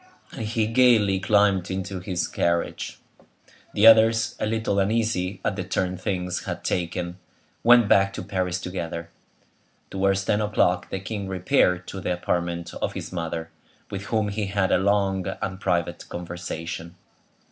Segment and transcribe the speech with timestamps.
[0.31, 2.97] And he gayly climbed into his carriage.
[3.75, 7.19] The others, a little uneasy at the turn things had taken,
[7.63, 9.11] went back to Paris together.
[9.91, 13.51] Towards ten o'clock the king repaired to the apartment of his mother,
[13.91, 16.95] with whom he had a long and private conversation.